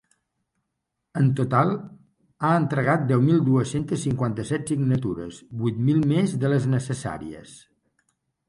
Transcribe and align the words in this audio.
En 1.19 1.27
total, 1.39 1.73
ha 2.47 2.53
entregat 2.61 3.05
deu 3.11 3.21
mil 3.27 3.43
dues-centes 3.49 4.07
cinquanta-set 4.07 4.73
signatures, 4.75 5.39
vuit 5.63 5.81
mil 5.91 6.01
més 6.15 6.35
de 6.47 6.53
les 6.55 6.67
necessàries. 6.77 7.55